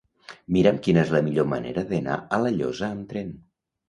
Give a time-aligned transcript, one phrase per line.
[0.55, 3.31] Mira'm quina és la millor manera d'anar a La Llosa amb tren.